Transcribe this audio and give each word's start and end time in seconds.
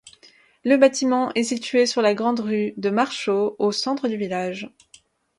Le 0.63 0.77
bâtiment 0.77 1.31
est 1.35 1.43
situé 1.43 1.85
sur 1.85 2.01
la 2.01 2.15
grande 2.15 2.39
rue 2.39 2.73
de 2.75 2.89
Marchaux, 2.89 3.55
au 3.59 3.71
centre 3.71 4.07
du 4.07 4.17
village. 4.17 4.73